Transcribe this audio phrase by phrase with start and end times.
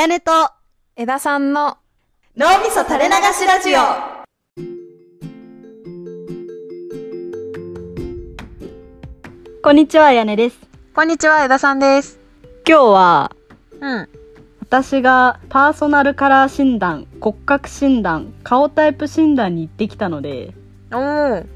[0.00, 0.32] やねと
[0.96, 1.76] 枝さんの
[2.34, 3.80] 脳みそ垂れ流しラジオ
[9.62, 10.58] こんにちは、やねです。
[10.94, 12.18] こんにちは枝さんです
[12.66, 13.36] 今日は
[13.82, 14.08] うん
[14.62, 20.54] 私がパーソナルカラー診断、骨格診断、顔タイプ診断に行ってきたので、
[20.92, 21.46] おー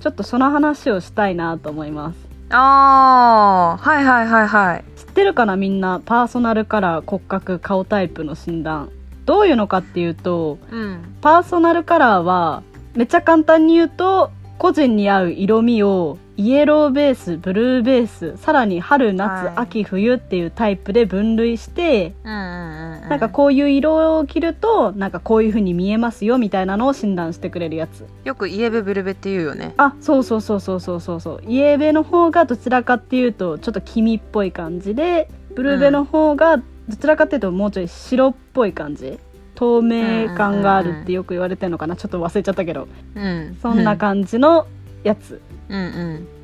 [0.00, 2.25] ちょっとその話をしたいなと思います。
[2.50, 4.84] あーはいはいはいはい。
[4.96, 5.56] 知ってるかな？
[5.56, 8.90] みんなパーソナルカラー骨格顔タイプの診断。
[9.24, 11.16] どういうのかっていうとうん。
[11.20, 12.62] パーソナルカラーは
[12.94, 28.04] めっちゃ簡単に言うと個人に合う色味をイエローベースブルーベースさらに春夏、はい秋冬っていうタイプで分類してうんうんうんなんかこういう色を着るとなんかこういう風に見えますよみたいなのを診断してくれるやつ。
[28.24, 29.74] よくイエベブルベって言うよね。
[29.76, 31.42] あそうそうそうそうそうそうそう。
[31.46, 36.62] イエベの方がどちらかっていうとちょっと黄身っぽい感じでブルベの方がど
[37.00, 39.18] ちらかっていうともうちょい白っぽい感じ
[39.56, 41.96] 透明感があるってよく言われてるのかな。
[41.96, 42.86] ちょっと忘れちゃったけど。
[43.16, 43.58] うん。
[43.60, 44.66] そんな感じの
[45.02, 45.40] やつ。
[45.68, 45.82] うんう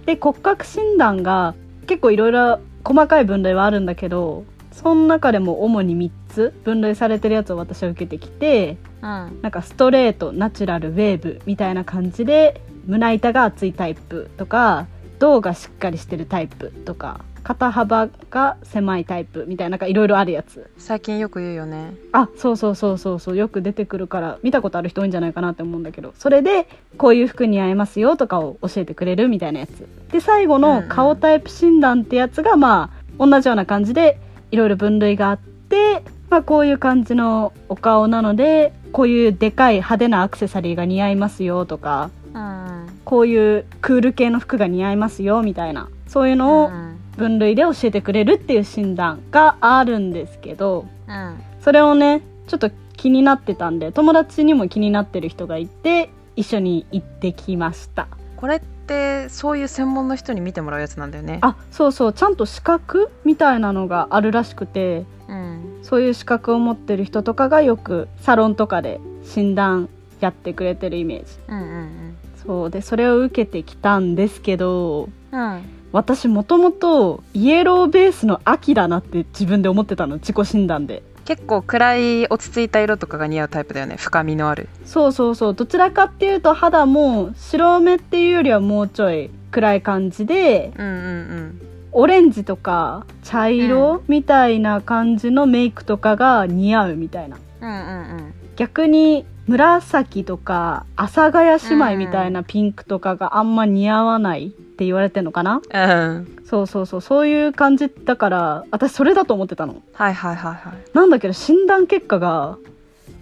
[0.03, 0.05] ん。
[0.06, 1.55] で骨格診断が
[1.87, 9.41] 結構いろいろ細かい分類はあるんだけどその中でも主に3つ分類されてるやつを私は受けてきてうん。
[9.42, 14.87] なんかストレートナチュラルウェーブみたいな感じで胸板が厚いタイプとか
[15.19, 20.71] 胴がしっかりしてるタイプとか肩幅が狭いタイプみたいななんかいろいろあるやつ。
[20.79, 21.95] 最近よく言うよね。
[22.12, 23.37] あそうそうそうそうそう。
[23.37, 26.15] よく出てくるから見たことある人多いんじゃないかなって思うんだけど。
[26.17, 26.69] それで
[26.99, 29.89] こういう服に合いますよとかを教えてくれるみたいなやつ。
[30.12, 30.89] で最後のん。
[30.89, 34.19] 顔タイプ診断ってやつがまあ同じような感じで
[34.51, 42.87] いろいろ分類があって、まあ、こういう感じのお顔なのでこういうでかい派手なアクセサリーが似合いますよとかうん。
[43.05, 58.09] こういうクール系の服が似合いますよみたいなそういうのをうん分類で教えてくれるっていう診断があるんですけどうんそれをねちょっと気になってたんで友達にも気になってる人がいて一緒に行ってきました。
[58.37, 61.39] これってそういう専門の人に見てもらうやつなんだよね。
[61.43, 65.78] あそうそうちゃんと資格みたいなのがあるらしくてうん。
[65.83, 69.89] そういう資格を持ってる人とかがよくサロンとかで診断
[70.21, 71.33] やってくれてるイメージ。
[71.49, 81.03] うんうんそうでそれを受けてきたんですけどうんうん私もともとイエローベースの秋だなって自分で思ってたの自己診断で。
[81.25, 83.97] 結構暗い落ち着いた色とかが似合うタイプだよね。
[83.97, 84.69] 深みのある。
[84.84, 85.54] そうそうそう。
[85.54, 97.36] どちらかっていうと肌も白目っていうよりはもうちょい暗い感じでうんうんオレンジとか茶色みたいな感じのメイクとかが似合うみたいな。
[97.60, 105.61] うんうんうん逆に紫とか阿佐ヶ谷姉妹みたいなピンクとかがあんま似合わないって言われてんのかな？
[105.69, 105.81] うん。
[105.81, 107.01] うんそうそうそう。
[107.01, 109.83] そういう感じだから私それだと思ってたの。
[109.95, 110.75] はいはいはいはい。
[110.93, 112.59] なんだけど診断結果が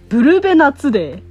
[0.08, 1.22] ブルベ夏で。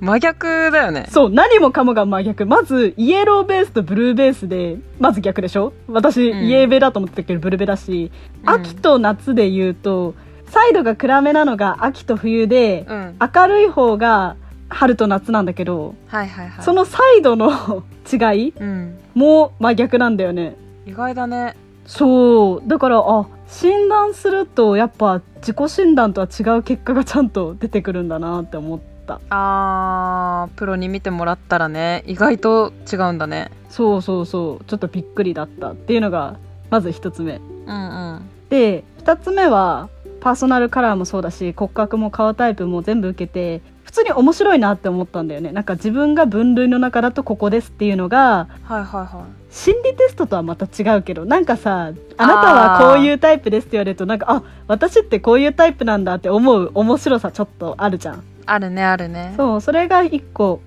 [0.00, 1.08] 真逆だよね。
[1.10, 2.46] そう何もかもが真逆。
[2.46, 5.72] まずイエローベースとブルーベースでまず逆でしょ？
[5.88, 6.46] 私、うん。
[6.46, 8.12] イエベだと思ってたけどブルベだし、
[8.44, 8.48] うん。
[8.48, 10.14] 秋と夏で言うと
[10.50, 13.16] サイドが暗めなのが秋と冬で、うん。
[13.34, 14.36] 明るい方が
[14.68, 16.64] 春と夏なんだけど、はいはいはい。
[16.64, 17.50] そのサイドの
[18.10, 18.98] 違いうん。
[19.14, 20.56] も真逆なんだよね。
[20.86, 21.56] 意外だね。
[21.86, 22.62] そう。
[22.68, 29.20] だからあ診断するとやっぱ自己診断とは違う結果がちゃんと出てくるんだなって思った。
[29.30, 33.50] あープロに見てもらったらね意外と違うんだね。
[33.70, 34.64] そうそうそう。
[34.64, 36.36] ちょっとびっくりだったっていうのが
[36.70, 37.40] まず一つ目。
[37.66, 38.28] うんうん。
[38.50, 39.88] で2つ目は
[40.20, 45.50] パーソナルカラーもそうだし骨格も顔タイプも全部受けて普通に面白いなって思ったんだよね。
[45.50, 58.16] なんか自分が分類の中だとここですっていうのがはいはいは心理テストとはまた違うけどなんかさあなたはこういうタイプですって言われるとなんかあ私ってこういうタイプなんだって思う面白さちょっとあるじゃん。
[58.16, 59.32] いあるねあるね。
[59.36, 60.60] そうそれが一個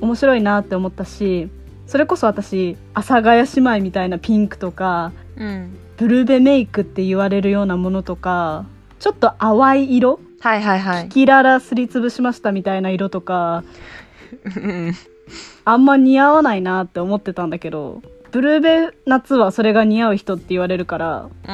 [0.00, 1.48] 面白いなって思ったし
[1.86, 5.76] それこそ私阿佐ヶ谷姉妹みたいなピンクとかうん。
[5.96, 8.64] ブルベメイクって言われるようなものとか
[9.04, 10.18] ちょっと淡い色？
[10.40, 11.08] はいはいはい。
[11.10, 13.62] キララすりつぶしましたみたいな色とか。
[14.56, 14.94] うん
[15.66, 18.00] あんま似合わないなって思ってたんだけど
[18.30, 21.50] ブルーベ夏はそれが似合う人って言われるからうん。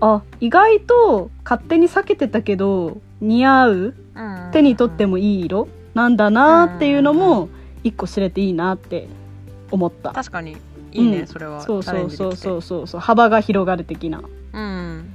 [0.00, 4.50] あ意外と勝手に避けてたけど似合ううん。
[4.52, 7.48] 手に取ってもいい色なんだなっていうのも
[7.82, 9.08] 一個知れていいなって
[9.72, 10.12] 思った。
[10.12, 10.56] 確かに。
[10.92, 11.26] いいね、うん。
[11.26, 11.62] それは。
[11.62, 12.62] そうそうそうそうう。
[12.62, 14.20] そうそう幅が広がる的な。
[14.20, 14.22] っ
[14.52, 15.12] うん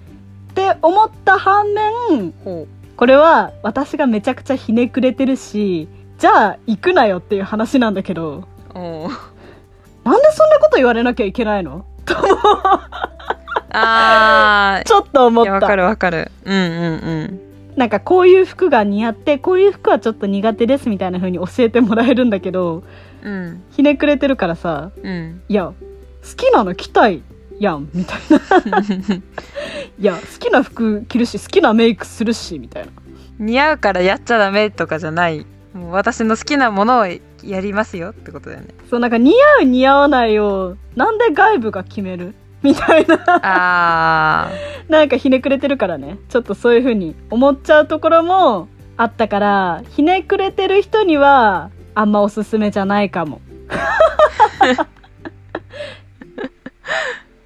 [0.53, 2.67] て思った反面ほ
[2.97, 5.87] これは私がめちゃくちゃひねくれてるし
[6.17, 8.43] じゃあ行くなよっていう話なんだけど
[8.73, 11.85] なんでそんなこと言われなきゃいけないの？
[12.05, 12.15] と
[13.73, 16.31] あ ちょっと思ーいやわかったるわかる。
[16.45, 17.39] うんうんうん。
[17.77, 22.83] なんかこういう服が似合ってこういう服はちょっと苦手ですみたいな風に教えてもらえるんだけど
[23.23, 23.63] うん。
[23.71, 25.41] ひねくれてるからさうん。
[25.47, 25.73] いや好
[26.35, 27.21] きなの着たい
[27.61, 28.77] やんみたいな。
[29.99, 32.91] いや好きな服着るし好きなメイクするしみたいな。
[33.39, 35.45] 似合うからやっちゃダメとかじゃない。
[35.73, 37.19] もう私の好きなものをや
[37.61, 38.69] りますよってことだよね。
[38.89, 42.33] そうなんか似合う似合わないをなんで外部が決める？
[42.63, 43.19] みたいな。
[43.43, 44.49] あ
[44.89, 46.17] なんかひねくれてるからね。
[46.29, 48.67] ちょっとそういう風に思っちゃうところも
[48.97, 53.41] あったからひねくれてる人にはあんまおすすめじゃないかも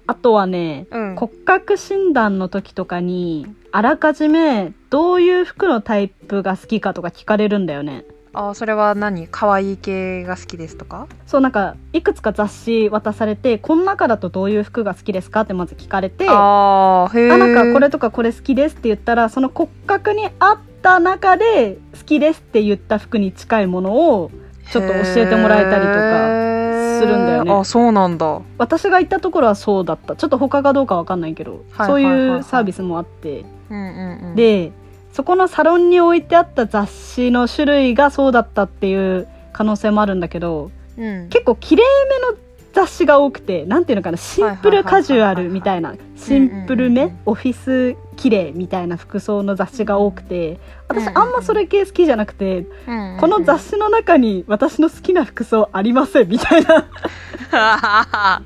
[0.08, 1.16] あとはねーうん。
[1.16, 8.06] 骨格診断の時とかにあらかじめどういう服のタイプが好きかとか聞かれるんだよね。
[8.38, 9.30] あーそれは何？
[9.30, 11.08] 可愛い系が好きですとか？
[11.26, 24.32] そうなんかいくつか雑誌渡されてこの中だとどういう服が好きですかってまず聞かれてあへえなんかこれとかこれ好きですって言ったらその骨格に合った中で好きですって言った服に近いものを
[24.70, 26.55] ちょっと教えてもらえたりとか
[27.00, 27.52] するんだよね。
[27.52, 28.42] あそうなんだ。
[28.58, 30.16] 私が行ったところはそうだった。
[30.16, 32.14] ちょっと他かどうかわかんないけど、はいそうはいはい。
[32.14, 33.46] はいいうサービスもあって。
[33.70, 34.36] うんうんうん。
[34.36, 34.72] で
[35.14, 41.30] そこのサロンに置いてあった雑誌の種類がそうだったっていう可能性もあるんだけどうん。
[41.30, 42.45] 結構きれいめの
[42.76, 52.68] 雑誌が多くてなんていうのかなシンプルカジュアルみたいなシンプルめオフィス綺麗みたいな服装の雑誌が多くて私あんまそれ系好きじゃなくて
[53.22, 56.86] この雑誌の中に私の好きな服装ありませんみたいな。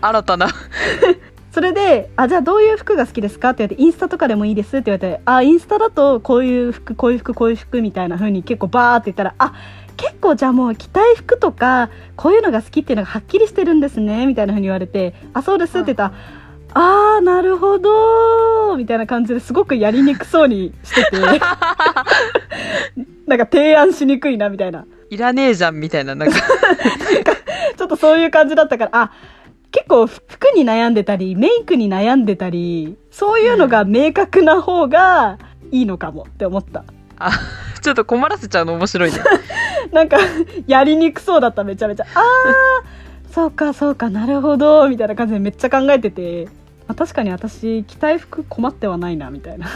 [0.00, 0.46] 新たな。
[1.50, 9.52] それで「あじゃあどういう服が好きですか?」って言われて「インスタとかでもいいです」って言われて「あインスタだとこういう服こういう服こういう服」みたいな風に結構バーって言ったら「あ
[9.96, 16.12] 結構じゃあもう着たい服とかこういうのが好きっていうのがはっきりしてるんですね」みたいな風に言われて「あそうです」って言ったら
[16.74, 21.18] 「あーなるほど」みたいな感じですごくやりにくそうにしてて
[23.26, 24.84] なんか提案しにくいなみたいな。
[25.08, 26.36] いらねえじゃんみたいななんか。
[27.76, 29.12] ちょっとそういう感じだったからあ
[29.70, 30.22] 結構服
[30.54, 35.38] に悩んでたりメイクに悩んでたりそういうのが明確な方が
[35.70, 36.84] いいのかもって思った、
[37.18, 37.32] あ
[37.82, 39.18] ちょっと困らせちゃうの面白いね
[39.92, 40.18] なんか
[40.66, 42.06] やりにくそうだっためちゃめちゃ。
[42.14, 46.46] あーそうかそうかなるほどみたいな感じでめっちゃ考えてて、
[46.88, 49.66] まあ、確かに私着たい服困ってはないなみたいな。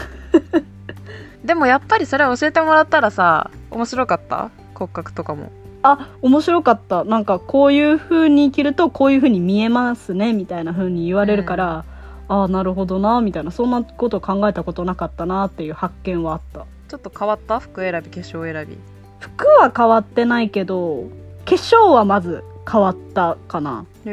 [1.45, 4.49] でもやっぱりそれ教えてもらったらさ面白かった？
[4.73, 5.51] 骨格とかも。
[5.83, 7.03] あ面白かった。
[7.03, 11.85] なんかこういう風に着るとこういう風に見えますねみたいな風に言われるから、
[12.27, 13.49] ああなるほどなみたいな。
[13.51, 16.65] そんなこと考えたことなかったなっていう発見はあった。
[16.87, 17.59] ちょっと変わった？
[17.59, 18.77] 服選び化粧選び
[19.21, 21.05] 服は変わってないけど
[21.45, 24.09] 化粧はまず変わったかな、そ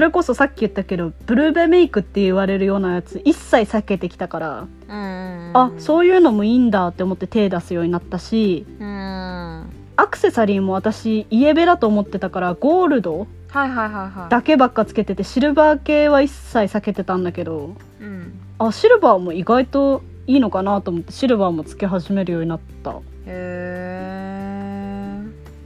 [0.00, 9.70] れこそさっき言ったけどブルーベメイクって言われるようなやつ一切避けてきたから、あそういうのもいいんだって思って手出すようになったしうん。
[9.96, 13.26] アクセサリーも私イエベだと思ってたからゴールド
[14.28, 18.40] だけばっかつけててシルバー系は一切避けてたんだけどうん。
[18.58, 23.00] あシルバーも意外といいのかなと思ってシルバーもつけ始めるようになった。
[23.26, 23.63] へ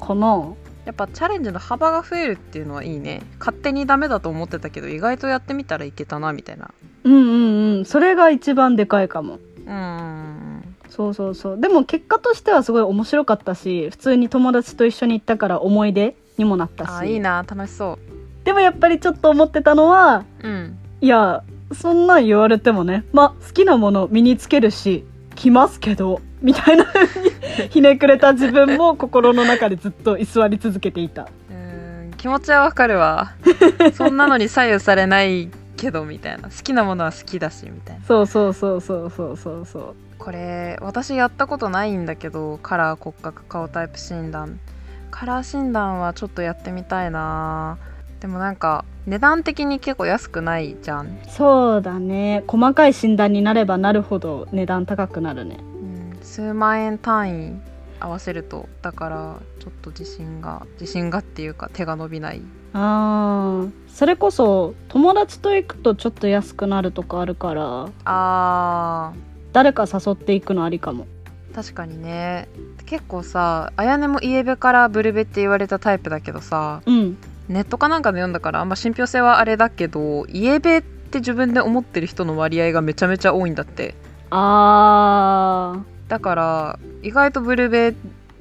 [0.08, 0.54] えかな
[0.86, 3.20] やっぱチャレンジの幅が増えるっていうのはいいね。
[3.38, 6.70] 勝手にダメだと思ってたけど意外とやってみたらいけたなみたいな。
[7.04, 7.84] うんうんうん。
[7.84, 9.38] それが一番でかいかも。
[9.66, 10.76] うん。
[10.88, 11.60] そうそうそう。
[11.60, 16.90] でも結果としてはすごい面白かったし普通に友達と一緒に行ったから思い出にもなったし。
[16.90, 17.44] あいいな。
[17.46, 17.98] 楽しそ
[18.44, 20.78] でもやっぱりちょっと思ってたのはううん。
[21.02, 27.30] いやそんなん言われてもねまあ好きなもの身につけるし着ますけどみたいな風に
[27.70, 31.28] ひねくれた自分も心の中でずっと居座り続けていた。
[31.50, 33.32] うん気持ちはわかるわ。
[33.94, 36.48] そんなのに左右されないけどみたいな。
[36.48, 38.04] 好きなものは好きだしみたいな。
[38.04, 39.94] そうそうそうそうそうそうそう。
[40.18, 44.58] これ私やったことないんだけどカラー骨格顔タイプ診断。
[45.10, 47.78] カラー診断はちょっとやってみたいな。
[48.20, 52.42] でもなんか値段的に結構安くないじゃん、そうだね。
[52.46, 55.58] 細かい診断になればなるほど値段高くなるね。
[55.77, 55.77] うん、
[56.38, 57.60] 数万円単位
[57.98, 62.42] 合わせるとだからちょっと自信が自信がっていうか手が伸びない。
[62.74, 63.70] あー。
[63.88, 67.88] それこそ友達と行くとちょっと安くなるとかあるから。
[68.04, 69.14] あ
[69.52, 71.08] 誰か誘っていくのありかも。
[71.50, 72.48] ー確かにね。
[72.86, 77.18] 結構さあやねもイエベからブルベって言われたタイプだけどさうん。
[77.48, 83.96] ネットかなんかで読んだからあんま信憑性はあれだけどイエベって自分で思ってる人の割合がめちゃめちゃ多いんだって。
[84.30, 87.94] あだから意外とブルベ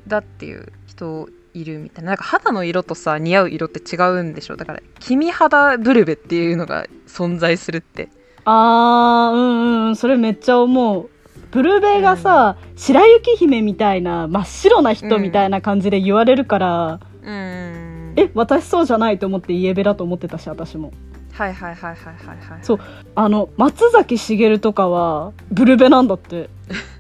[0.08, 2.12] だっていう人いるみたいな。
[2.12, 4.56] なんか肌の色とさ似合う色って違うんでしょ？
[4.56, 8.06] だから黄身肌ブルベっていうのが存在するって。
[8.06, 8.10] ー
[8.46, 11.10] あーうんうんそれめっちゃ思う。
[11.52, 18.14] ブルベがさ、白雪姫みたいな真っ白な人みたいな感じで言われるから、うん。
[18.18, 20.92] え私そうじゃないと思ってイエベだと思ってたし私も。
[21.34, 22.60] はいはいはいはいはいはい。
[22.64, 22.80] そう。
[23.16, 26.50] あの松崎しげるとかはブルベなんだって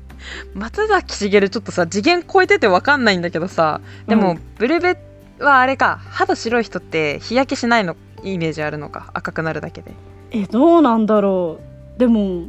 [0.53, 4.97] 松崎しげるちょっとさ次元超えてて分かんないんだけどさでも、うんブルベ
[5.39, 9.91] はあれか肌白い人って日焼けしないのイメージあるのか赤くなるだけで。
[10.31, 11.59] えどうなんだろ
[11.95, 11.99] う。
[11.99, 12.47] でも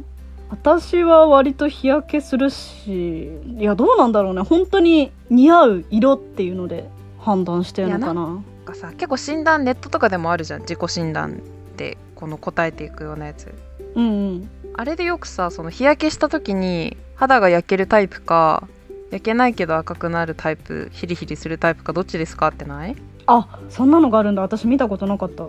[0.49, 4.41] 私は割と日焼けするしいやどうなんだろうね。
[4.41, 8.13] 本当に似合う色っていうので判断してるのかな。
[8.13, 10.61] なんかさ結構診断ネットとかでもあるじゃん。
[10.61, 11.41] 自己診断
[11.77, 13.53] でこの答えていくようなやつ。
[13.95, 14.49] うんうん。
[14.73, 18.65] あれでよくさその日焼けした時に肌が焼けるタイプか
[19.11, 22.95] 焼けないけど赤くなるタイプヒリヒリするタイプかどっちですかってない？
[23.27, 24.41] あそんなのがあるんだ。
[24.41, 25.43] 私見たことなかった。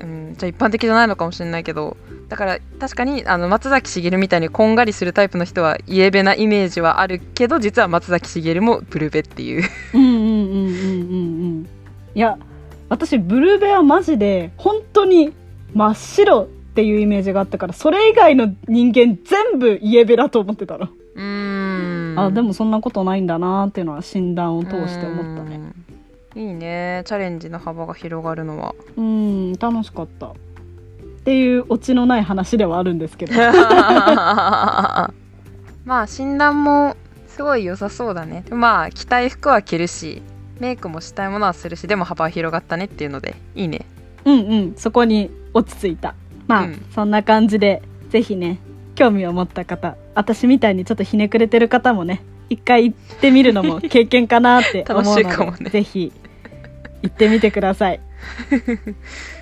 [0.00, 1.96] うん、じゃあ一般的じゃないのかもしれないけど
[2.28, 9.62] だから確かにあの松崎しげるみたいにこんがりするタイプの人はイエベなイメージはあるけど実は松崎しげるもブルベっていう。
[9.94, 11.68] うんうんうんうんうんうん。
[12.16, 12.36] いや
[12.88, 15.32] 私ブルベはマジで本当に
[15.72, 20.88] 真っ白っていうイメージがあったからそれ以外の人間全部イエベだと思ってたの、
[22.16, 25.60] あでもそんなことないんだなっていうのは診断を通して思ったね。
[26.36, 26.42] うん。
[26.42, 27.02] いいね。
[27.06, 28.74] チャレンジの幅が広がるのは。
[28.96, 30.26] うん楽しかった。
[30.28, 30.34] っ
[31.24, 33.34] ていうオチのない話ではあるんですけど。
[35.84, 36.96] まあ診断も
[37.28, 38.44] すごい良さそうだね。
[38.50, 40.22] まあ着たい服は着るし
[40.58, 43.86] メイクもしたいものはするしでも幅は広がったねっていうのでいいね。
[44.24, 44.74] うんうん。
[44.76, 46.14] そこに落ち着いた。
[46.46, 46.82] まあ、うん。
[46.94, 48.58] そんな感じでぜひね
[49.02, 55.70] 興味を持った方私みたいにちょっとひねくれてる方もね一回行ってみるのも 経験かなって思うのでね。
[55.70, 56.12] ぜひ
[57.02, 58.00] 行ってみてください